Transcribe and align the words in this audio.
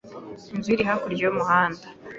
Inzu 0.55 0.67
ye 0.71 0.75
iri 0.75 0.85
hakurya 0.89 1.21
y'umuhanda. 1.25 1.85